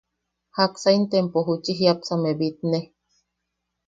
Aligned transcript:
¿Jaksa 0.57 0.89
intempo 0.99 1.37
juchi 1.45 1.71
jiʼapsame 1.79 2.31
bitne? 2.39 2.79